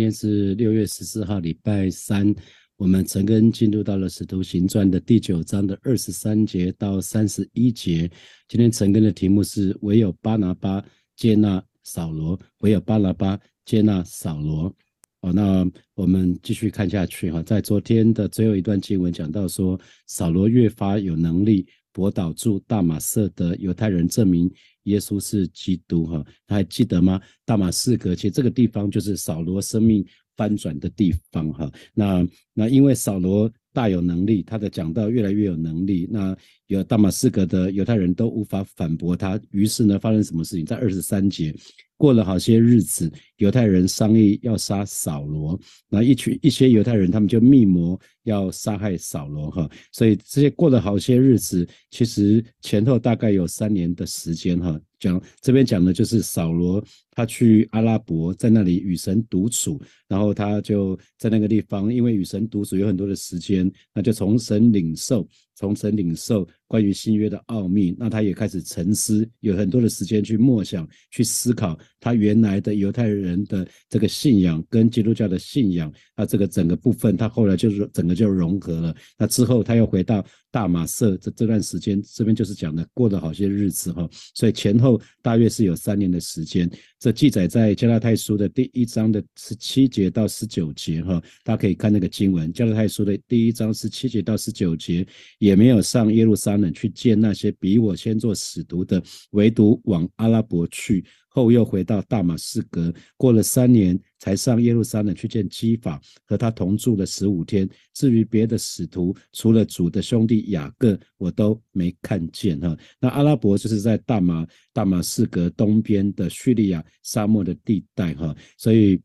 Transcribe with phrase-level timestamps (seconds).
[0.00, 2.34] 今天是六月十四号，礼拜三。
[2.78, 8.10] 我们陈根进入到了《使徒行传》的第九章的二十三节到三十一节。
[8.48, 10.82] 今天陈根的题目是“唯有巴拿巴
[11.16, 14.74] 接纳扫罗”，唯有巴拿巴接纳扫罗。
[15.20, 17.42] 哦，那我们继续看下去哈。
[17.42, 24.50] 在昨天的最后一段经文讲到说，扫罗越发有能力驳倒住大马色的犹太人，证明
[24.84, 26.24] 耶稣是基督哈。
[26.46, 27.20] 还记得吗？
[27.44, 30.04] 大马士革，其实这个地方就是扫罗生命。
[30.36, 36.34] 翻转的地方哈，那那因为扫罗大有能力，他的讲道越来越有能力，那
[36.70, 40.64] 有大马士革的犹太人都无法反驳他，于是呢，发生什么事情？
[40.64, 41.52] 在二十三节。
[41.96, 45.60] 过了好些日子，犹太人商议要杀扫罗，
[45.90, 54.80] 那一群一些犹太人他们就密谋要杀害扫罗哈，所以这些过了好些日子，其实前后大概有三年的时间哈。
[54.98, 65.28] 讲这边讲的就是扫罗他去阿拉伯，在那里与神独处，然后他就在那个地方，因为与神独处有很多的时间，那就从神领受。
[65.54, 78.94] 从神领受关于新约的奥秘，那他也开始沉思，有很多的时间去默想、去思考他原来的犹太人的这个信仰跟基督教的信仰，那这个整个部分，他后来就是整个就融合了。
[79.18, 86.70] 那之后他又回到大马色这这段时间，这边就是讲的过了好些日子哈，所以前后大约是有三年的时间。
[86.98, 95.06] 这记载在加拉太书的第一章的十七节到十九节哈，大家可以看那个经文，加拉太书的第一章十七节到十九节
[95.38, 95.50] 也。
[95.50, 107.68] 也没有上耶路撒去见那些比我先做使徒的，唯独往阿拉伯去，后又回到大马士革，过了三年才上耶路撒冷去见基法，和他同住了十五天。
[107.94, 112.76] 至于别的使徒，除了主的兄弟雅各，我都没看见哈。
[112.98, 119.00] 那阿拉伯就是在大马大马士革东边的叙利亚沙漠的地带哈，所以。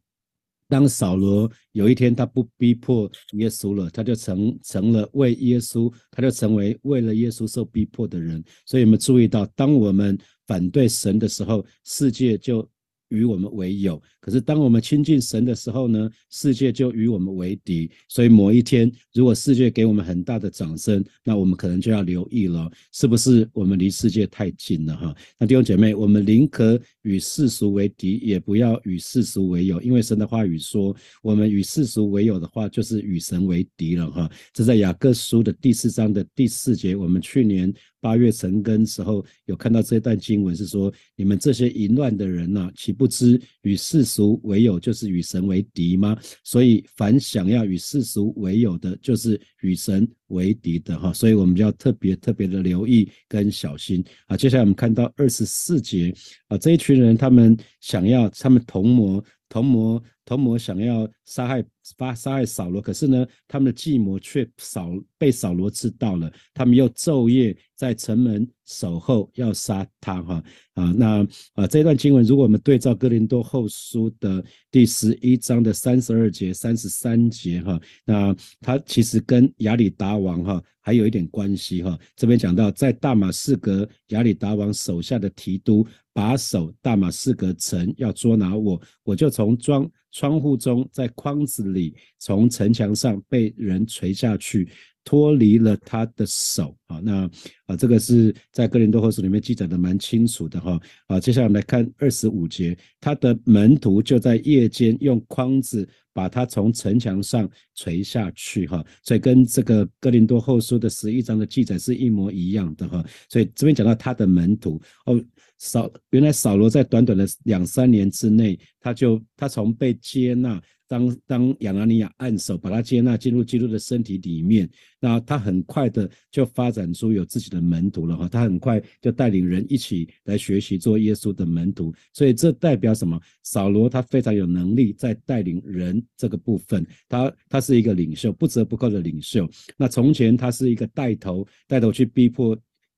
[0.68, 8.44] 当扫罗有一天他不逼迫耶稣了，他就成成了为耶稣，他就成为为了耶稣受逼迫的人。
[8.66, 10.18] 所以我们注意到，当我们
[10.48, 12.68] 反对神的时候，世界就。
[13.10, 17.90] 与我们为友，可是当我们亲近神的时候呢，世界就与我们为敌。
[18.08, 25.16] 所以某一天，如果世界给我们很大的掌声，那我们可能就要留意了，是不是我们离世界太近了哈？
[25.38, 34.30] 那弟兄姐妹，我们宁可与世俗为敌，也不要与世俗为友，因为神的话语说，我们与世俗为友的话，就是与神为敌了哈。
[34.54, 37.74] 这在雅各书的第四章的第四节，我们去年。
[38.06, 46.16] 八月成根时候，有看到这段经文是说：你们这些淫乱的人呐，岂不知与世俗为友，就是与神为敌吗？
[46.44, 51.12] 所以，凡想要与世俗为友的，就是与神为敌的哈。
[51.12, 54.38] 所以，我们就要特别特别的留意跟小心啊。
[54.38, 56.14] 接下来，我们看到二十四节
[56.48, 59.24] 啊，这一群人他们想要，他们同谋。
[59.48, 61.64] 同谋同谋想要杀害
[61.98, 66.32] 发杀害扫罗，可是呢，他们的计谋却扫被扫罗知道了。
[66.54, 70.22] 他们又昼夜在城门守候，要杀他。
[70.24, 81.84] 哈啊，那啊这段经文，如果我们对照哥林多后书的第十一章的三十二节、三十三节，哈，那他其实跟亚里达王哈还有一点关系。
[81.84, 85.86] 哈，这边讲到在大马士革亚里达王手下的提督。
[86.16, 94.70] 把守大马士革城，要捉拿我，我就从窗窗户中，在筐子里，从城墙上被人垂下去，
[95.04, 96.74] 脱离了他的手。
[96.88, 97.30] 啊，那
[97.66, 100.80] 啊，这个是在哥林多后书里面记载的蛮清楚的哈。
[101.08, 108.82] 啊，接下来我们来看二十五节，他的门徒就在夜间用筐子把他从城墙上垂下去哈。
[109.04, 113.04] 所以跟这个哥林多后书的十一章的记载是一模一样的哈。
[113.28, 115.22] 所以这边讲到他的门徒哦。
[115.58, 133.20] 扫原来扫罗在短短的两三年之内，他就他从被接纳当当亚拿尼亚按手，把他接纳进入基督的身体里面，那他很快的就发展出有自己的门徒了哈，他很快就带领人一起来学习做耶稣的门徒，所以这代表什么？
[133.44, 139.50] 扫罗他非常有能力在带领人这个部分，他他是一个领袖，不折不扣的领袖。
[139.78, 142.56] 那从前他是一个带头带头去逼迫。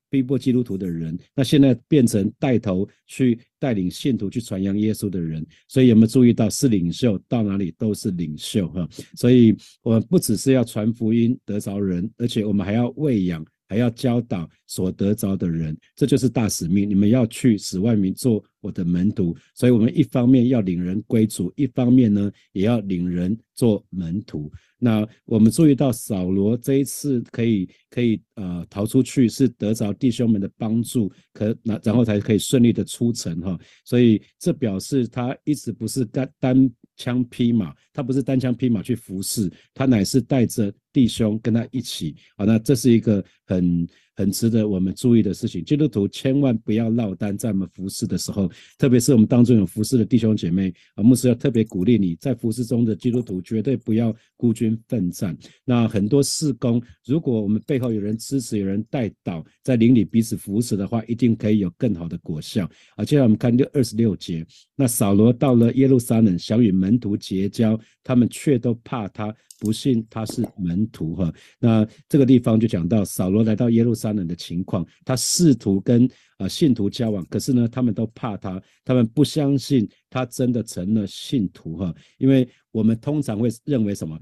[0.09, 8.87] 逼迫基督徒的人，那现在变成带头去带领信徒去传扬耶稣的人，所以有没有注意到是领袖，到哪里都是领袖哈？
[9.15, 13.45] 所以我们不只是要传福音得着人，而且我们还要喂养。
[13.67, 16.89] 还要教导所得着的人，这就是大使命。
[16.89, 24.51] 你们要去使万民做我的门徒，所以我们一方面要领人归主，一方面呢也要领人做门徒。
[24.79, 33.59] 那我们注意到扫罗这一次可以可以呃逃出去，是得着弟兄们的帮助，可那然后才可以顺利的出城哈。
[33.83, 36.71] 所以这表示他一直不是单单。
[36.97, 42.43] 枪匹马，他不是单枪匹马去服侍，他乃是带着弟兄跟他一起啊。
[42.43, 43.87] 那这是一个很。
[44.17, 55.37] 很值得我们注意的事情，基督徒千万不要落单，在我们服侍的时候，特别是我们当中有服侍的弟兄姐妹啊，牧师要特别鼓励你在服侍中的基督徒绝对不要孤军奋战。
[55.63, 63.05] 那很多事工，如果我们背后有人支持，有人带导，在邻里彼此扶持的话，一定可以有更好的果效啊。
[63.05, 64.43] 接下来我们看六二十六节，
[64.75, 69.31] 那扫罗到了耶路撒冷，想与门徒结交，他们却都怕他。
[69.59, 76.07] 不信他是门徒哈，那这个地方就讲到扫罗来到耶路撒冷的情况，他试图跟
[76.37, 84.17] 啊信徒交往，可是呢，他们都怕他，他们不相信他真的成了信徒哈，因为我们通常会认为什么？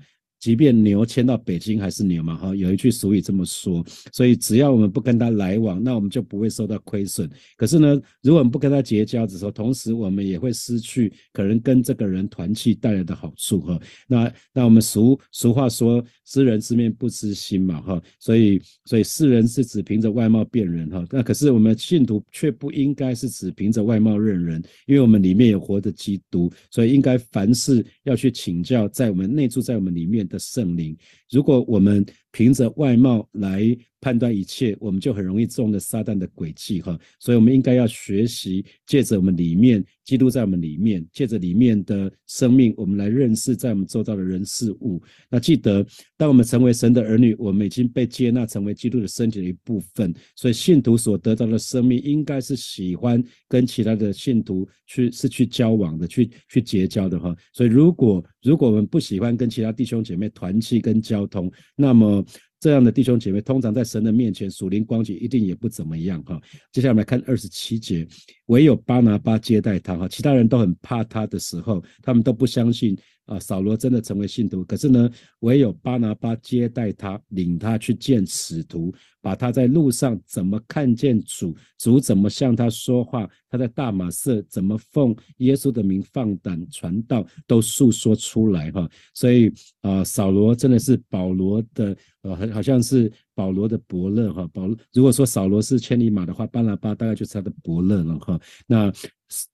[0.45, 3.83] 即便牛迁到北京还是牛嘛，哈，有一句俗语这么说，
[4.13, 7.27] 所以只要我们不跟他来往，那我们就不会受到亏损。
[7.57, 13.81] 可是呢，如果我们不跟他结交的时候，同时我们也会失去可能跟这个人团契带来的好处，哈。
[14.07, 18.00] 那那我们俗俗话说，知人知面不知心嘛，哈。
[18.19, 21.03] 所以所以世人是只凭着外貌辨人，哈。
[21.09, 30.34] 那可是我们信徒却不应该是只凭着外貌认人，因为我们里面有活的基督，所以应该凡事要去请教在我们内住在我们里面的。
[30.35, 30.97] 的圣灵，
[31.30, 33.77] 如果我们凭着外貌来。
[34.01, 45.01] 判断一切，我们就很容易中了撒旦的诡计哈，所以我们应该要学习，借着我们里面基督在我们里面，借着里面的生命，我们来认识在我们周遭的人事物。
[45.27, 45.83] 那记得，
[46.18, 50.13] 当我们成为神的儿女，我们已经被接纳成为基督的身体的一部分。
[50.36, 57.36] 所以信徒所得到的生命，应该是喜欢跟其他的信徒去是去交往的，去 去结交的哈。
[57.54, 62.25] 所以如果如果我们不喜欢跟其他弟兄姐妹团契跟交交通，那么。
[62.57, 66.41] 这样的弟兄姐妹，通常在神的面前属灵光景一定也不怎么样哈。
[66.71, 68.07] 接下来我们来看二十七节，
[68.47, 72.97] 唯有巴拿巴接待他哈，其他人都很怕他的时候，他们都不相信。
[73.25, 75.09] 啊，扫罗真的成为信徒，可是呢，
[75.39, 88.88] 唯有巴拿巴接待他，领他去见使徒，把他在路上怎么看见主，主怎么向他说话，他在大马色怎么奉耶稣的名放胆传道，都诉说出来哈。
[89.15, 89.51] 所以
[89.81, 94.49] 啊，扫罗真的是保罗的，呃，好像是保罗的伯乐哈。
[94.51, 98.39] 保如果说扫罗是千里马的话，巴拿巴大概就是他的伯乐了哈。
[98.65, 98.91] 那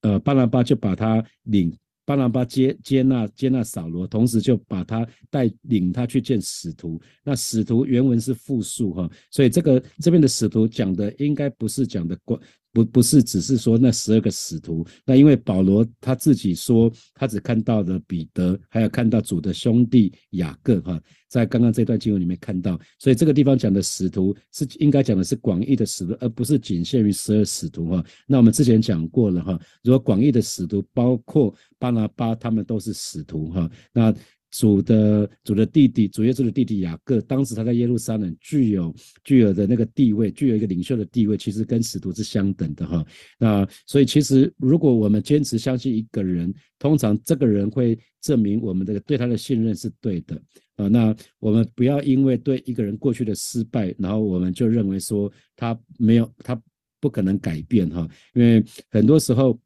[0.01, 1.75] 呃，巴拿巴就把他领。
[2.03, 6.99] 巴拿巴接接纳接纳扫罗，同时就把他带领他去见使徒。
[7.23, 12.37] 那使徒原文是复数哈，所以这个这边的使徒讲的应该不是讲的关。
[12.73, 28.05] 不不是只是说那十二个使徒，那因为保罗他自己说他只看到了彼得，还有看到主的兄弟雅各哈，在刚刚这段经文里面看到，所以这个地方讲的使徒是应该讲的是广义的使徒，而不是仅限于十二使徒哈。
[28.25, 34.13] 那我们之前讲过了哈，如果广义的使徒包括巴拿巴他们都是使徒哈，那。
[34.51, 38.93] 主的主的弟弟，主耶稣的弟弟雅各，当时他在耶路撒冷具有
[39.23, 43.05] 具有的那个地位，具有一个领袖的地位，其实跟使徒是相等的哈。
[43.39, 50.35] 那所以其实如果我们坚持相信一个人，通常这个人会证明我们这个对他的信任是对的
[50.75, 50.87] 啊。
[50.87, 56.61] 那我们不要因为对一个人过去的失败，然后我们就认为说他没有他
[56.99, 58.07] 不可能改变哈。
[58.33, 59.57] 因为很多时候。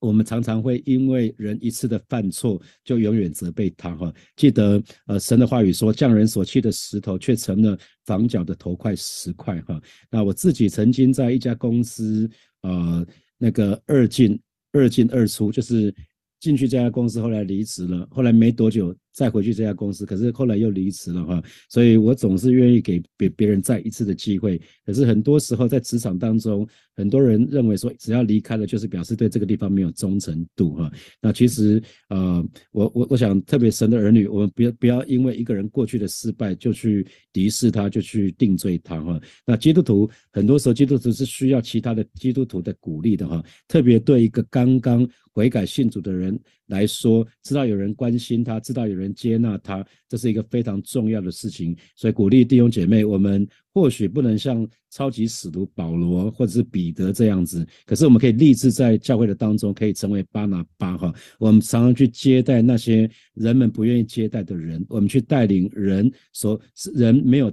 [0.00, 4.12] 我们常常会因为人一次的犯错，就永远责备他哈。
[4.34, 9.80] 记得呃，神的话语说，匠人所弃的石头，却成了房角的头块石块哈。
[10.10, 12.28] 那我自己曾经在一家公司，
[12.62, 13.06] 呃，
[13.38, 14.40] 那个二进
[14.72, 15.94] 二进二出，就是
[16.40, 18.96] 进去这家公司，后来离职了，后来没多久。
[19.12, 24.60] 再回去这家公司，可是后来又离职了哈，所以我总是愿意给别别人再一次的机会。
[24.84, 30.90] 可是很多时候在职场当中，很多人认为说，只要离开了，就是表示对这个地方没有忠诚度哈。
[31.20, 39.20] 那其实呃，我我我想，特别神的儿女，我们不要不要因为一个人过去的失败就去敌视他，就去定罪他哈。
[39.44, 46.38] 那基督徒很多时候，基督徒是需要其他的基督徒的鼓励的哈，特别对一个刚刚悔改信主的人
[46.70, 49.00] 来说，知道有人关心他，知道有。
[49.00, 61.10] 人接纳他，这是一个非常重要的事情，所以鼓励弟兄姐妹，我们或许不能像超级使徒保罗或者是彼得这样子，可是我们可以立志在教会的当中，可以成为巴拿巴哈。
[61.38, 66.60] 我们常常去接待那些人们不愿意接待的人，我们去带领人所
[66.94, 67.50] 人没有，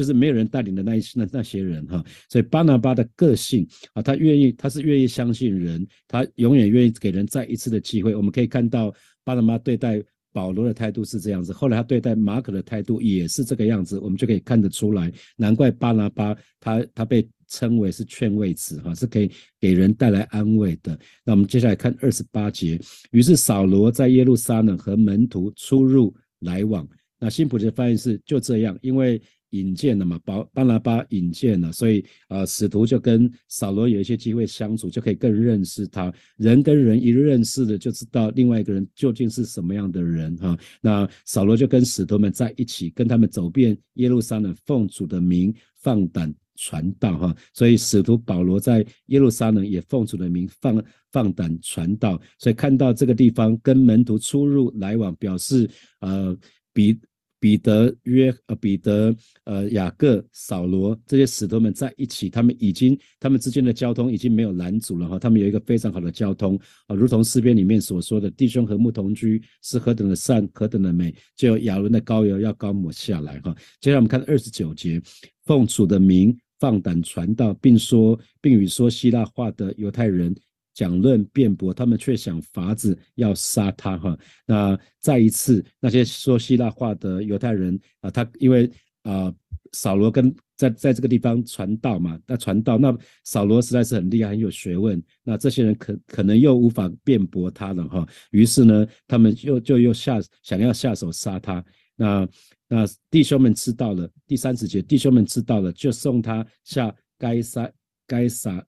[0.00, 2.02] 就是没有人带领的那一那那些人哈。
[2.30, 8.14] 所以巴拿巴的个性啊，他愿意，他是愿意相信人，他永远愿意给人再一次的机会。
[8.14, 8.90] 我们可以看到
[9.24, 10.02] 巴拿巴对待。
[10.32, 19.28] 保罗的态度是这样子，后来他对待马可的态度也是这个样子，我们就可以看得出来，难怪巴拿巴他他被称为是劝慰词哈，是可以
[19.58, 20.96] 给人带来安慰的。
[21.24, 22.80] 那我们接下来看二十八节，
[23.10, 26.88] 于是扫罗在耶路撒冷和门徒出入来往。
[27.18, 29.20] 那新普的翻译是就这样，因为。
[29.50, 36.12] 引荐了嘛，巴巴拿巴引荐了，所以啊，使徒就跟扫罗有一些机会相处，就可以更认识他。
[36.36, 40.56] 人跟人一认识的，就知道另外一个人究竟是什么样的人哈。
[40.80, 47.36] 那扫罗就跟使徒们在一起，跟他们走遍耶路撒冷，奉主的名放胆传道哈。
[47.52, 52.20] 所以使徒保罗在耶路撒冷也奉主的名放放胆传道。
[52.38, 55.68] 所以看到这个地方跟门徒出入来往，表示
[56.00, 56.36] 呃
[56.72, 56.98] 比。
[57.40, 73.56] 彼得、约呃彼得、呃雅各、扫罗这些使徒们在一起，他们已经他们之间的交通已经没有拦阻了哈，他们有一个非常好的交通啊，如同诗篇里面所说的，弟兄和睦同居是何等的善，何等的美，就有亚伦的膏油要高抹下来哈。
[73.80, 75.00] 接下来我们看二十九节，
[75.46, 80.36] 奉主的名放胆传道，并说并与说希腊话的犹太人。
[80.80, 84.18] 讲论辩驳，他们却想法子要杀他哈。
[84.46, 88.70] 那再一次，那些说希腊话的犹太人啊，他因为
[89.02, 89.30] 啊
[89.72, 95.02] 扫罗跟在在这个地方传道嘛，那传道那扫罗实在是很厉害，很有学问。
[95.22, 98.08] 那这些人可可能又无法辩驳他了哈。
[98.30, 101.62] 于是呢，他们又就又下想要下手杀他。
[101.94, 102.26] 那
[102.68, 107.70] 那弟兄们知道了，第三十节，弟兄们知道了，就送他下该杀
[108.06, 108.64] 该杀。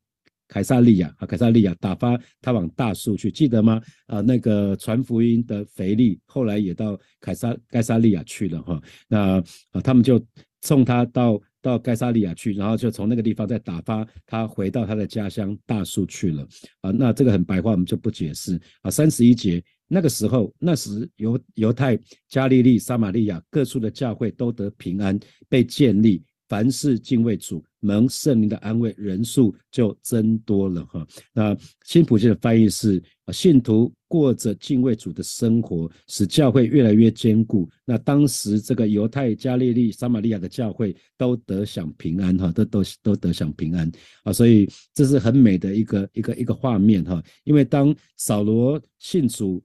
[0.53, 3.81] 凯撒利亚啊，凯撒利亚打发他往大树去，记得吗？
[4.07, 8.79] 啊，那个传福音的腓力后来也到凯撒盖撒利亚去了哈。
[9.09, 10.23] 那啊，他们就
[10.61, 16.47] 送他到到盖撒利亚去，然后就从那个地方再打发他回到他的家乡大树去了。
[16.83, 18.61] 啊，那这个很白话，我们就不解释。
[18.83, 25.19] 啊，三十一节，那个时候，那时犹犹太、加利利、撒玛利亚各处的教会都得平安，
[25.49, 26.23] 被建立。
[26.49, 31.07] 凡事敬畏主，蒙圣灵的安慰，人数就增多了哈。
[31.33, 37.69] 那新普世的翻译是：信徒过着敬畏主的生活，使教会越来越坚固。
[37.85, 43.91] 那当时这个犹太、加利利、撒玛利亚的教会都得享平安哈，都都都得享平安
[44.23, 44.33] 啊。
[44.33, 47.21] 所以这是很美的一个一个一个画面哈。
[47.43, 49.63] 因为当扫罗信主。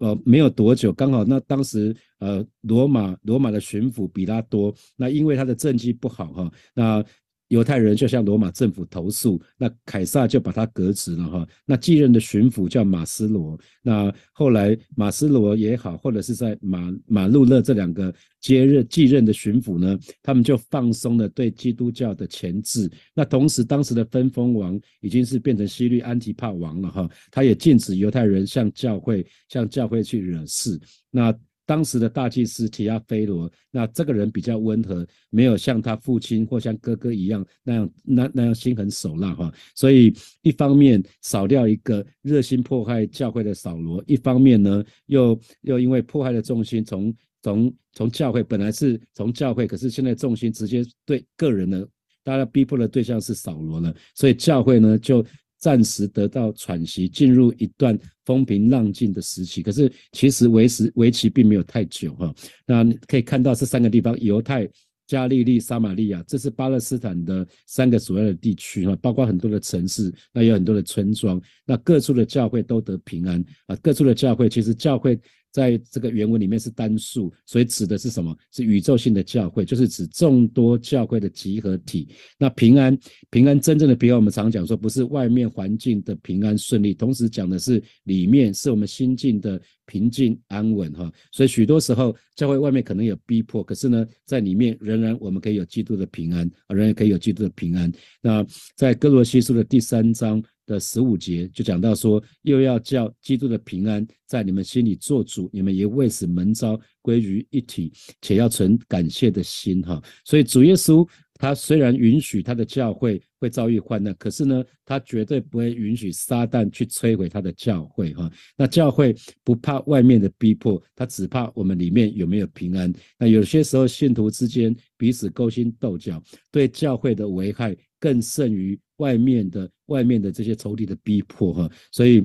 [0.00, 7.04] 呃，没有多久，刚好那当时呃，罗马罗马的巡抚比拉多，那因为他的政绩不好哈，那。
[7.50, 11.48] 犹太人就向罗马政府投诉，那凯撒就把他革职了哈。
[11.66, 22.88] 那继任的巡抚叫马斯罗，那后来马斯罗也好，或者是在马马路勒这两个接任继任的巡抚呢，他们就放松了对基督教的钳制。
[23.14, 30.80] 那同时，当时的分封王已经是变成西律安提帕王了哈，他也禁止犹太人向教会向教会去惹事。
[31.10, 31.36] 那
[31.70, 39.52] 当时的大祭司提亚菲罗，那这个人比较温和，没有像他父亲或像哥哥一样那样那那样心狠手辣哈。
[39.76, 40.12] 所以
[40.42, 51.86] 一方面少掉一个热心迫害教会的扫罗，一方面呢又又因为迫害的重心从从从教会本来是从教会，可是现在重心直接对个人呢，
[52.24, 55.24] 大家逼迫的对象是扫罗了，所以教会呢就。
[55.60, 59.62] 暂时得到喘息，进入一段风平浪静的时期。
[59.62, 62.34] 可是其实维持为期并没有太久哈。
[62.66, 64.68] 那可以看到这三个地方：犹太、
[65.06, 71.40] 加利利、撒玛利亚，这是巴勒斯坦的三个主要的地区哈，包括很多的城市，那有很多的村庄。
[71.66, 73.76] 那各处的教会都得平安啊。
[73.82, 75.16] 各处的教会其实教会。
[75.50, 78.36] 在这个原文里面是单数，所以指的是什么？
[78.52, 82.08] 是宇宙性的教会，就是指众多教会的集合体。
[82.38, 82.96] 那平安，
[83.30, 91.12] 平安真正的平安，我们常讲说，不是外面环境的平安顺利，同时讲的是里面是我们心境的平静安稳哈。
[91.32, 97.90] 所以许多时候，教会外面可能有逼迫，可是呢，在里面仍然我们可以有基督的平安，仍然可以有基督的平安。
[98.20, 100.42] 那在哥罗西书的第三章。
[100.70, 110.00] 的十五节就讲到说，又要叫基督的平安在你们心里做主，你们也为此门招归于一体，且要存感谢的心哈。
[110.24, 118.30] 所以主耶稣他虽然允许他的教会会遭遇患难，可是呢，他绝对不会允许撒旦去摧毁他的教会哈。
[118.56, 122.92] 那教会不怕外面的逼迫，他只怕我们里面有没有平安。
[123.18, 126.22] 那有些时候信徒之间彼此勾心斗角，
[126.52, 128.76] 对教会的危害更甚于。
[129.00, 132.22] 外面的外面的这些仇敌的逼迫哈，所以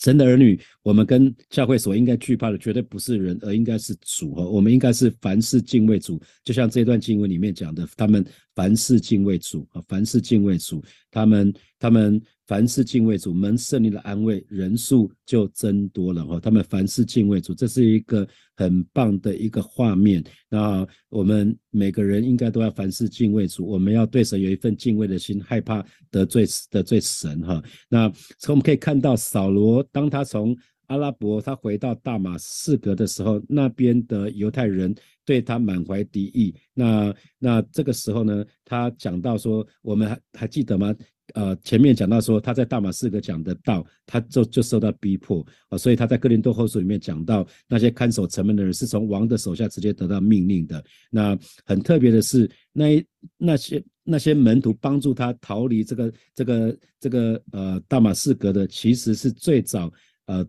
[0.00, 4.44] 神的儿女，我们跟教会所应该惧怕的，绝对不是人，而应该是主哈。
[4.44, 8.26] 我们应该是凡事敬畏主，就像这段经文里面讲的，他们
[8.56, 16.40] 凡事敬畏主啊，凡事敬畏主，他们他们凡事敬畏主，蒙圣灵的安慰，人数就增多了哈。
[16.40, 18.26] 他们凡事敬畏主，这是一个
[18.56, 20.20] 很棒的一个画面。
[20.48, 25.80] 那我们每个人应该都要凡事敬畏主，我们要对神有一份敬畏的心，害怕
[26.10, 27.62] 得罪得罪神哈。
[27.88, 30.56] 那从我们可以看到扫罗，当他从
[30.88, 34.92] 阿拉伯他回到大马士革的时候，那边的犹太人
[35.24, 36.52] 对他满怀敌意。
[36.74, 40.92] 那那这个时候呢，他讲到说，我们还还记得吗？
[41.34, 50.82] 呃，前面讲到说他在大马士革讲的道，他就就受到逼迫啊，所以他在哥林多后书里面讲到那些看守城门的人是从王的手下直接得到命令的。
[51.10, 53.04] 那很特别的是，那
[53.36, 59.92] 那些那些门徒帮助他逃离这个这个这个呃大马士革的，其实是最早
[60.26, 60.46] 呃。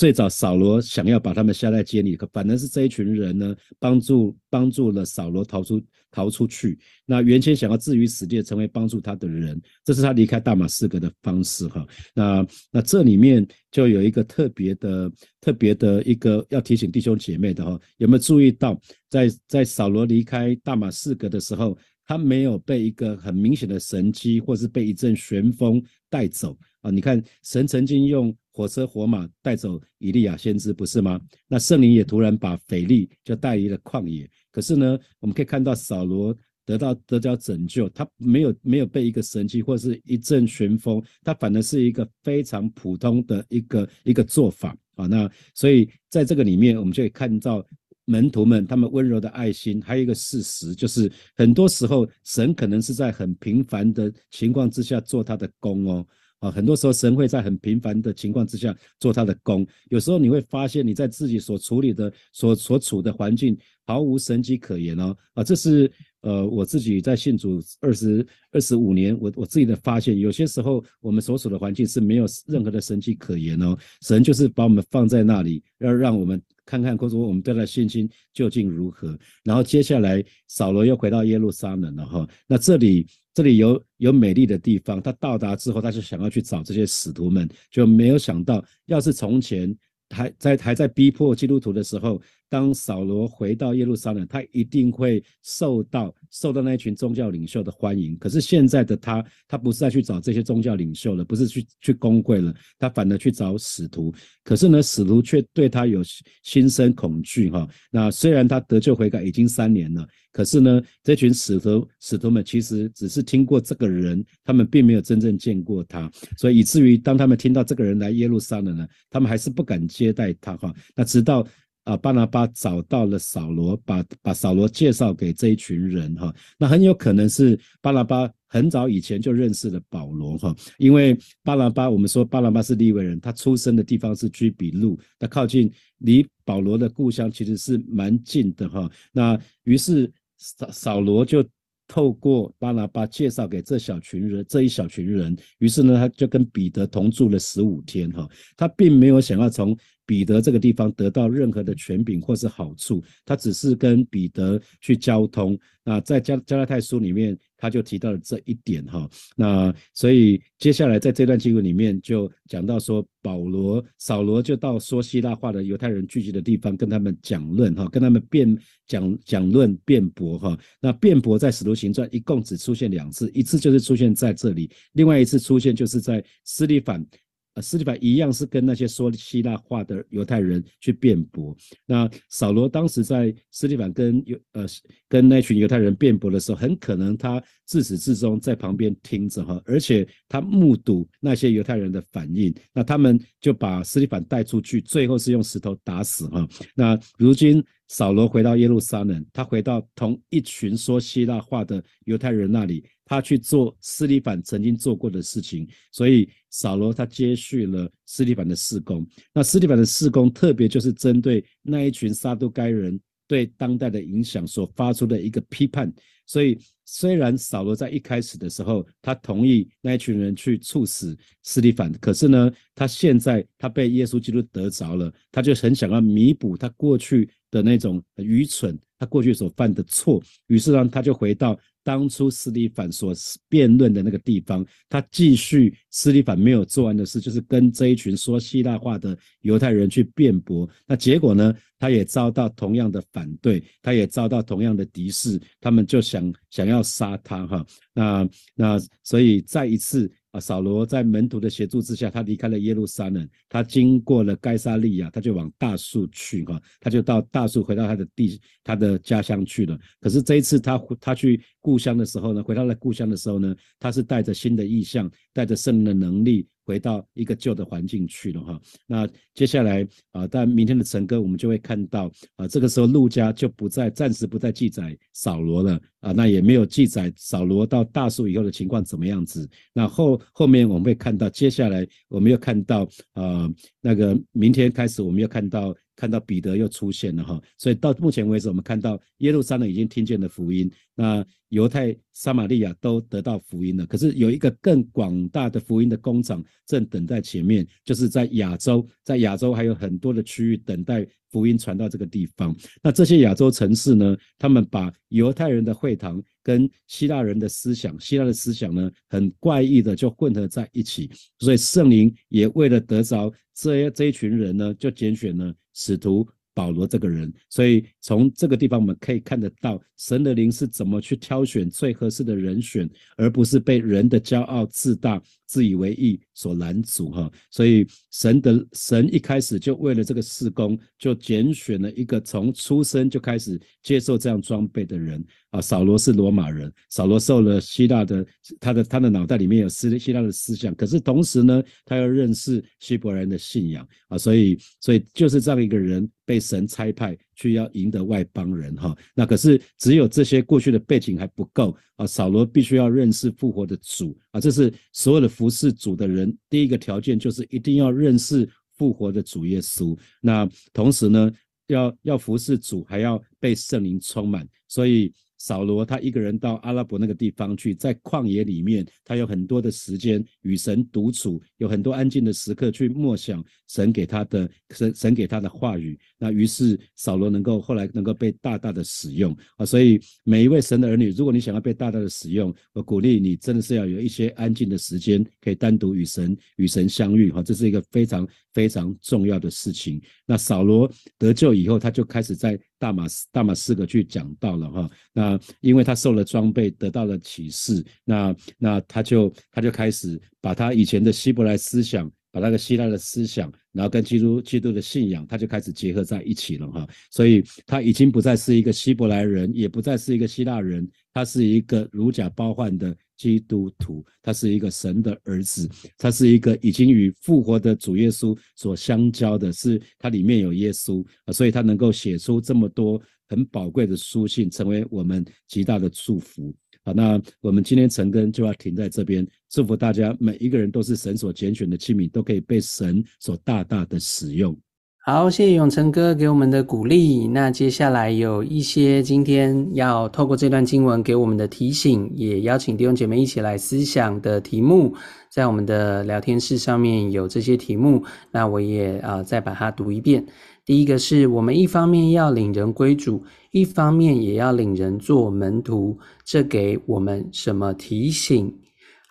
[0.00, 5.78] 最早扫罗想要把他们下在监里，可反而是这一群人呢，帮助帮助了扫罗逃出
[6.10, 6.78] 逃出去。
[7.04, 11.86] 那原先想要置于死地，成为帮助他的人，这是他离开大马士革的方式哈。
[12.14, 18.80] 那那这里面就有一个特别的特别的一个要提醒弟兄姐妹的哈，有没有注意到，
[19.10, 21.76] 在在扫罗离开大马士革的时候，
[22.06, 26.90] 他没有被一个很明显的神机，或是被一阵旋风带走啊？
[26.90, 28.34] 你看，神曾经用。
[28.52, 31.20] 火车火马带走以利亚先知，不是吗？
[31.48, 34.28] 那圣灵也突然把腓力就带离了旷野。
[34.50, 45.06] 可是呢，我们可以看到扫罗得到得到拯救，他没有没有被一个神迹或是一阵旋风，他反而是一个非常普通的一个一个做法啊。
[45.06, 47.64] 那所以在这个里面，我们就可以看到
[48.04, 49.80] 门徒们他们温柔的爱心。
[49.80, 56.06] 还有一个事实就是，很多时候神可能是在很平凡的情况之下做他的工哦。
[56.40, 59.66] 啊，很多时候神会在很平凡的情况之下做他的工。
[59.90, 63.56] 有时候你会发现你在自己所处理的、所所处的环境
[63.86, 65.14] 毫无神迹可言哦。
[65.34, 65.90] 啊，这是
[66.22, 70.18] 呃我自己在信主二十二十五年，我我自己的发现。
[70.18, 73.76] 有些时候我们所处的环境是没有任何的神迹可言哦。
[74.00, 79.18] 神就是把我们放在那里，要让我们看看，或者说我们对他的信心究竟如何。
[79.42, 82.28] 然后接下来扫罗又回到耶路撒冷了哈。
[82.46, 83.06] 那这里。
[83.32, 89.74] 这里有有美丽的地方，他到达之后，他就想要去找这些使徒们，就没有想到，要是从前
[90.10, 92.20] 还在还在逼迫基督徒的时候。
[92.50, 98.16] 当扫罗回到耶路撒冷，他一定会受到受到那一群宗教领袖的欢迎。
[98.18, 104.12] 可是现在的他，他不是再去找这些宗教领袖了，不是去去公会了，他反而去找使徒。
[104.42, 106.02] 可是呢，使徒却对他有
[106.42, 107.68] 心生恐惧哈。
[107.88, 120.74] 那虽然他得救悔改已经三年了，可是呢，这群使徒使徒们其实只是听过这个人，他们并没有真正见过他，所以以至于当他们听到这个人来耶路撒冷呢，他们还是不敢接待他哈。
[120.96, 121.46] 那直到。
[121.90, 126.32] 啊，巴拿巴找到了扫罗，把把扫罗介绍给这一群人哈。
[126.56, 138.88] 那很有可能是巴拿巴很早以前就认识了保罗哈，因为巴拿巴我们说巴拿巴是利未人，他出生的地方是居比路，他靠近离保罗的故乡其实是蛮近的哈。
[139.10, 141.44] 那于是扫扫罗就
[141.88, 149.76] 透过巴拿巴介绍给这小群人这一小群人，于是呢他就跟彼得同住了十五天哈，他并没有想要从。
[150.10, 155.56] 彼得这个地方得到任何的权柄或是好处，他只是跟彼得去交通。
[155.84, 159.08] 那在加加拉太书里面，他就提到了这一点哈。
[159.36, 170.58] 那所以接下来在这段经文里面就讲到说，保罗、扫罗就到说希腊话的犹太人聚集的地方，跟他们讲论哈，跟他们辩讲讲论辩驳哈。
[170.80, 177.06] 那辩驳在使徒行传一共只出现两次，一次就是出现在这里，另外一次出现就是在斯利凡。
[177.54, 181.56] 呃，斯蒂凡一样是跟那些说希腊话的犹太人去辩驳。
[181.84, 184.64] 那扫罗当时在斯蒂凡跟犹呃
[185.08, 192.54] 跟那群犹太人辩驳的时候，很可能他自始至终在旁边听着哈，而且他目睹那些犹太人的反应。
[192.72, 196.48] 那他们就把斯蒂凡带出去，最后是用石头打死哈。
[196.74, 202.84] 那如今扫罗回到耶路撒冷，他回到同一群说希腊话的犹太人那里。
[203.10, 209.04] 他去做斯利凡曾经做过的事情，所以扫罗他接续了斯利凡的事工。
[209.34, 215.92] 那斯利凡的事工特别就是针对那一群撒都该人对当代的影响所发出的一个批判。
[216.24, 231.58] 所以虽然扫罗在一开始的时候他同意那一群人去处死斯利凡，可是呢，他现在他被耶稣基督得着了，他就很想要弥补他过去的那种愚蠢，他过去所犯的错，于是呢，他就回到。
[231.82, 233.14] 当初斯里凡所
[233.48, 240.68] 辩论的那个地方，他继续斯里凡没有做完的事，就是跟这一群说希腊话的犹太人去辩驳。
[240.86, 241.54] 那结果呢？
[241.80, 247.66] 他也遭到同样的反对，他也遭到同样的敌视，他们就想想要杀他哈。
[247.94, 259.78] 那那所以再一次啊，扫罗在门徒的协助之下，他离开了耶路撒冷，他经过了该沙利亚，他就往大树去哈，他就到大树回到他的地，他的家乡去了。
[260.00, 266.46] 可是这一次他他去故乡的时候呢，回到了故乡的时候呢，他是带着新的意向，带着圣的能力。
[266.70, 279.50] 回到一个旧的环境去了哈，那接下来啊，但明天的晨歌我们就会看到啊，这个时候陆家就不再暂时不再记载扫罗了啊，那也没有记载扫罗到大树以后的情况怎么样子。
[279.72, 285.74] 那后后面我们会看到，接下来我们又看到啊，那个明天开始我们又看到。
[285.96, 293.84] 看到彼得又出现了哈，所以到目前为止，我们看到耶路撒冷已经听见了福音，那犹太、撒玛利亚都得到福音了。
[293.84, 302.54] 可是有一个更广大的福音的工厂正等在前面，就是在亚洲，在亚洲还有很多的区域等待福音传到这个地方。
[302.82, 315.54] 那这些亚洲城市呢，他们把犹太人的会堂跟希腊人的思想，希腊的思想呢，很怪异的就混合在一起，所以圣灵也为了得着这这一群人呢，就拣选了。
[315.72, 325.22] 使徒保罗这个人，所以从这个地方我们可以看得到，神的灵是怎么去挑选最合适的人选，而不是被人的骄傲自大。
[325.46, 335.22] 自以为意所拦阻哈，所以神的神一开始就为了这个事工，就拣选了一个从出生就开始接受这样装备的人。
[335.50, 335.60] 啊。
[335.60, 338.26] 扫罗是罗马人，扫罗受了希腊的，
[338.58, 343.86] 他的他的脑袋里面有希希腊的思想，可是同时呢，他又认识希伯来人的信仰。
[344.08, 348.94] 啊，所以所以就是这样一个人被神差派需要赢得外邦人哈。
[349.14, 355.26] 那可是只有这些过去的背景还不够啊，扫罗必须要认识复活的主啊，这是所有的。
[355.28, 359.96] 服侍主的人，第一个条件就是一定要认识复活的主耶稣。
[360.20, 361.32] 那同时呢，
[361.68, 364.46] 要要服侍主，还要被圣灵充满。
[364.68, 365.10] 所以。
[365.40, 375.98] 扫罗他一个人到阿拉伯那个地方去，在旷野里面，他有很多的时间与神独处，有很多安静的时刻去默想神给他的神神给他的话语。
[376.18, 379.64] 那于是扫罗能够后来能够被大大的使用啊！
[379.64, 390.00] 所以每一位神的儿女，如果你想要被大大的使用，我鼓励你真的是要有一些安静的时间，可以单独与神与神相遇哈，这是一个非常非常重要的事情。
[390.26, 392.58] 那扫罗得救以后，他就开始在。
[392.80, 412.96] 大马士大马士革去讲到了哈，那因为他受了装备，得到了启示，那那他就他就开始把他以前的希伯来思想，把那个希腊的思想，然后跟基督基督的信仰，他就开始结合在一起了哈，所以他已经不再是一个希伯来人，也不再是一个希腊人，他是一个如假包换的。
[413.20, 426.50] 基督徒，他是一个神的儿子，他是一个已经与复活的主耶稣所相交的，是他里面有耶稣，所以他能够写出这么多很宝贵的书信，成为我们极大的祝福。
[426.82, 434.58] 好，那我们今天晨更就要停在这边，祝福大家每一个人都是神所拣选的器皿，都可以被神所大大的使用。
[435.02, 437.26] 好，谢谢永成哥给我们的鼓励。
[437.26, 444.94] 那接下来有一些今天要透过这段经文给我们的提醒，也邀请弟兄姐妹一起来思想的题目，
[445.30, 448.04] 在我们的聊天室上面有这些题目。
[448.30, 450.22] 那我也啊再把它读一遍。
[450.66, 458.54] 第一个是我们一方面要领人归主，一方面也要领人做门徒，这给我们什么提醒？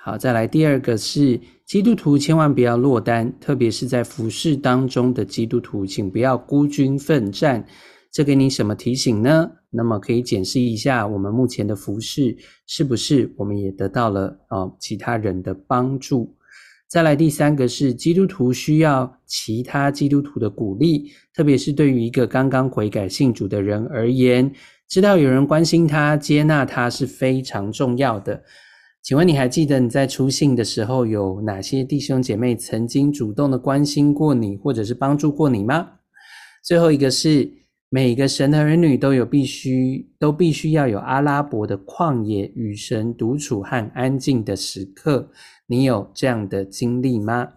[0.01, 1.39] 好，再来第二个是。
[1.65, 7.63] 基督徒千万不要落单，特别是在服饰当中的基督徒，请不要孤军奋战。
[8.11, 9.51] 这给你什么提醒呢？
[9.69, 12.35] 那么可以检视一下我们目前的服饰，
[12.65, 16.33] 是不是我们也得到了啊其他人的帮助？
[16.87, 24.51] 再来第三个是基督徒需要其他基督徒的鼓励，特别是对于一个刚刚悔改信主的人而言，
[24.87, 28.41] 知道有人关心他、接纳他是非常重要的。
[29.01, 35.87] 请问你还记得你在出信的时候有哪些弟兄姐妹曾经主动的关心过你，或者是帮助过你吗？
[36.63, 37.49] 最后一个是
[37.89, 45.27] 每个神的儿女都有必须都必须要有阿拉伯的旷野与神独处和安静的时刻，
[45.65, 47.47] 你有这样的经历吗？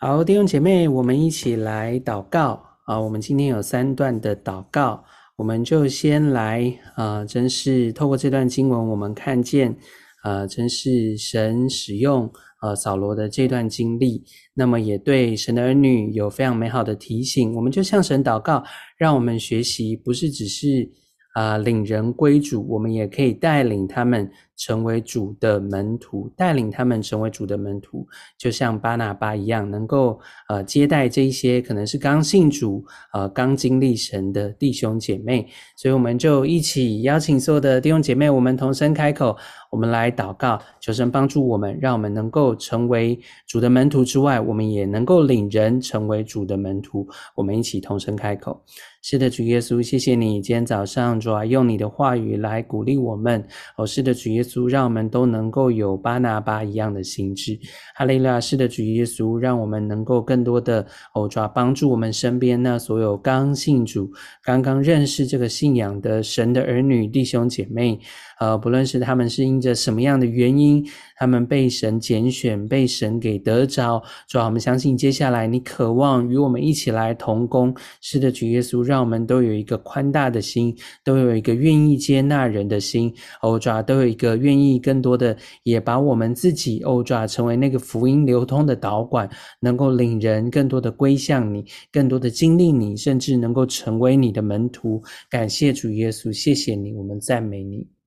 [0.00, 2.98] 好，弟兄姐妹，我们一起来祷告啊！
[2.98, 5.04] 我们今天有三段的祷告，
[5.36, 9.76] 我们就先来啊，真是透过这段经文，我们看见。
[10.22, 12.30] 呃，真是神使用
[12.62, 17.54] 呃扫罗的这段经历，那么也对神的儿女有非常美好的提醒。
[17.54, 18.62] 我们就向神祷告，
[18.96, 20.88] 让我们学习，不是只是
[21.34, 28.06] 啊领人归主，我们也可以带领他们成为主的门徒，带领他们成为主的门徒，
[28.38, 35.48] 就像巴拿巴一样，能够呃接待这一些可能是刚信主、呃刚经历神的弟兄姐妹。
[35.76, 39.36] 所以我们就一起邀请所有的弟兄姐妹，我们同声开口，
[39.70, 47.08] 我们来祷告，求神帮助我们，让我们能够成为主的门徒之外，我们也能够领人成为主的门徒。
[47.34, 48.62] 我们一起同声开口。
[49.04, 53.44] 是的，主耶稣，谢谢你今天早上主啊，用你的话语来鼓励我们。
[53.76, 57.58] 哦，是的，主耶稣，让我们都能够有巴拿巴一样的心智。
[57.94, 64.10] 哈利路亚，是的，主耶稣，让我们能够更多的哦主啊，帮助我们身边那所有刚信主、
[64.42, 68.00] 刚刚认识这个信仰的神的儿女弟兄姐妹。
[68.40, 70.84] 呃，不论是他们是因着什么样的原因，
[71.22, 77.72] 他们被神拣选，被神给得着，主啊，我们相信接下来你渴望与我们一起来同工。
[78.00, 83.14] 是的，主耶稣，让我们都有一个宽大的心，都有一个愿意接纳人的心。
[83.42, 89.30] 欧爪都有一个愿意更多的，也把我们自己欧爪成为那个福音流通的导管，
[89.60, 95.00] 能够领人更多的归向你，更多的经历你，甚至能够成为你的门徒。
[95.30, 98.01] 感谢主耶稣，谢谢你，我们赞美你。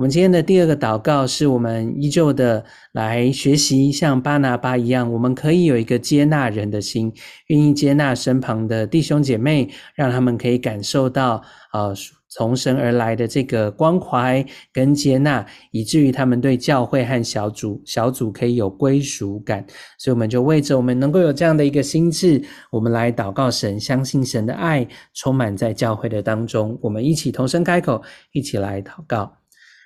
[0.00, 7.12] 我们今天的第二个祷告，是我们依旧的来学习，像巴拿巴一样，我们可以有一个接纳人的心，
[7.48, 11.42] 愿意接纳身旁的弟兄姐妹，让他们可以感受到，
[11.74, 11.94] 呃，
[12.30, 19.62] 从神而来的这个关怀跟接纳，以至于他们对教会和小组小组可以有归属感。
[19.98, 26.78] 所以，我们就为着我们能够有这样的一个心智，我们来祷告神，相信神的爱充满在教会的当中。
[26.80, 29.39] 我们一起同声开口，一起来祷告。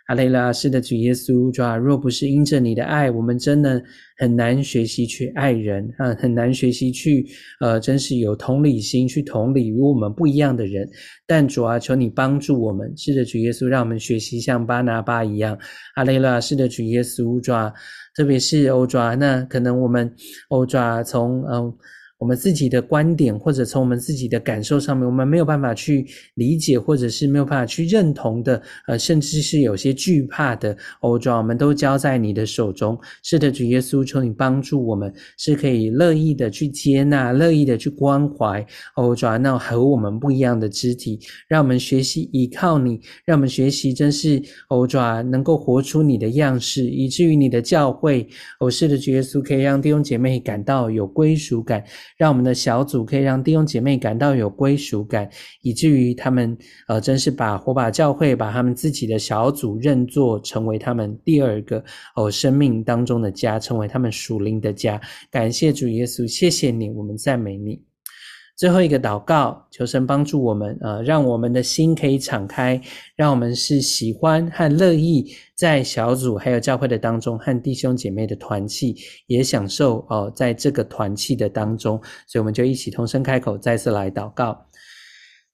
[0.06, 3.82] 阿雷拉，是的，主耶稣，主啊，若不是因着你的爱，我们真的
[4.18, 7.26] 很难学习去爱人啊，很难学习去，
[7.60, 10.86] 呃，真是有同理心去同理与我们不一样的人。
[11.26, 15.58] 但主啊，求你帮助我们，是的，主耶稣，让我们学习像巴拿巴一样。
[15.94, 17.72] 阿雷拉，是的，主耶稣，主啊，
[18.14, 20.14] 特别是欧抓，那可能我们
[20.48, 21.74] 欧抓从嗯。
[22.24, 26.06] 我们自己的观点，或者从我们自己的感受上面，我们没有办法去
[26.37, 32.98] 理解，或者是没有办法去认同的，呃，甚至是有些惧怕的，哦，主，我们都交在你的手中。
[33.22, 44.96] 是的，主耶稣，求你帮助我们，是可以乐意的去接纳，乐意的去关怀，哦，主，那和我们不一样的肢体，让我们学习依靠你，让我们学习真是，哦，主，
[45.30, 48.26] 能够活出你的样式，以至于你的教会，
[48.60, 51.84] 哦，是的，主耶稣，可以让弟兄姐妹感到有归属感。
[52.16, 55.29] 让我们的小组可以让弟兄姐妹感到有归属感，
[55.62, 56.57] 以至于他们
[56.88, 61.83] 呃，真是把火把教会把他们自己的小组认作成为他们第二个
[62.16, 65.00] 哦生命当中的家，成为他们属灵的家。
[65.31, 67.93] 感谢主耶稣，谢谢你，我们赞美你。
[68.56, 72.80] 最后一个祷告，求神帮助我们，呃，让我们的心可以敞开，
[73.16, 78.94] 让我们是喜欢和乐意在小组还有教会的当中和弟兄姐妹的团契，
[79.26, 84.56] 也享受哦，在这个团契的当中，所以我们就一起同声开口，再次来祷告。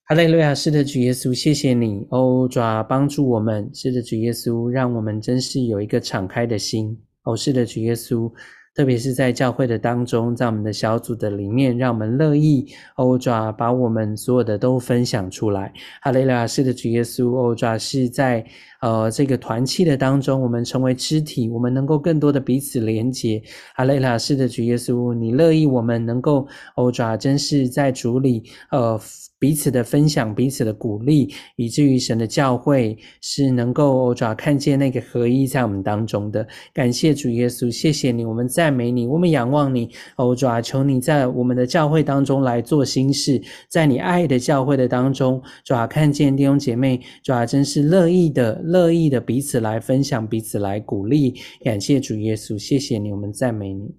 [0.04, 8.30] 哈利路亚，是的，主耶稣，谢谢你，哦，抓帮助我们，是的，主耶稣，让我们真是有一个敞开的心，哦，是的，主耶稣。
[8.74, 15.72] 特别是在教会的当中，在我们的小组的里面，让我们乐意欧抓把我们所有的都分享出来。
[16.00, 18.46] 哈利路亚，是的，主耶稣，欧抓是在
[18.80, 23.42] 呃这个团契的当中，我们成为肢体，我们能够更多的彼此连接。
[23.74, 29.00] 哈利路亚，是的，主耶稣，你乐意我们能够欧爪，真是在主里呃。
[29.40, 36.46] 彼此的分享，彼此的鼓励，以至于神的教会是能够主要看见那个合一在我们当中的。
[36.74, 39.88] 感谢主耶稣，谢谢你，我们赞美你，我们仰望你。
[40.16, 51.34] 哦，主啊，求你在我们的教会当中来做心事，在你爱的教会的当中，主啊，看见弟兄姐妹，主啊，真是乐意的，乐意的彼此来分享，彼此来鼓励。
[51.64, 53.94] 感谢主耶稣，谢谢你，我们赞美你。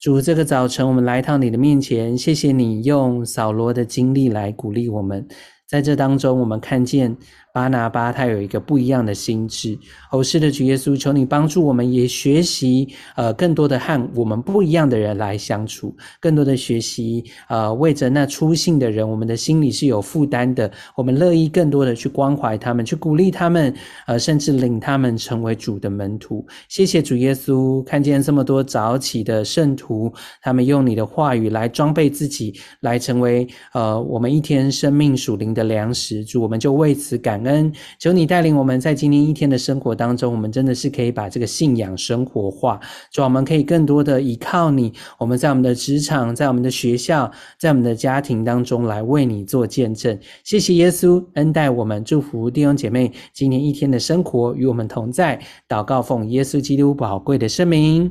[0.00, 5.26] 主，这个早晨我们来到你的面前，谢谢你用扫罗的经历来鼓励我们，
[5.66, 7.16] 在这当中，我们看见。
[7.54, 9.78] 巴拿巴他有一个不一样的心智，
[10.10, 23.72] 哦，是的，主耶稣，求你帮助我们，也学习呃更多的和我们不一样的人来相处，更多的学习呃为着那出信的人，我们的心里是有负担的，我们乐意更多的去关怀他们，去鼓励他们，
[24.08, 26.44] 呃，甚至领他们成为主的门徒。
[26.68, 30.12] 谢谢主耶稣，看见这么多早起的圣徒，
[30.42, 36.24] 他们用你的话语来装备自己，来成为呃我们一天生命属灵的粮食。
[36.24, 37.43] 主，我们就为此感。
[37.44, 37.72] 恩。
[37.98, 42.80] 求你带领我们在今天一天的生活当中，我们真的是可以把这个信仰生活化，
[43.12, 44.92] 主，我们可以更多的依靠你。
[45.18, 50.18] 我们在我们的职场，在我们的学校，在我们的家庭当中来为你做见证。
[50.42, 55.40] 谢谢耶稣恩待我们，祝福弟兄姐妹今天一天的生活与我们同在。
[55.68, 58.10] 祷告奉耶稣基督宝贵的圣名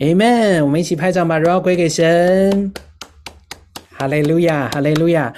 [0.00, 0.64] ，Amen。
[0.64, 2.72] 我们一起拍掌，把荣耀归给神。
[3.90, 5.32] 哈利路亚，哈利路亚。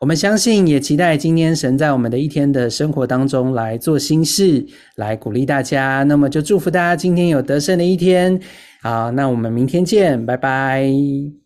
[0.00, 6.02] 我们相信，也期待今天神在我们的一天的生活当中来做新事，来鼓励大家。
[6.02, 8.38] 那么就祝福大家今天有得胜的一天。
[8.82, 11.43] 好，那我们明天见，拜拜。